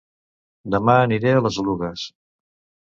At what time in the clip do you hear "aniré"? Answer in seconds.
1.03-1.37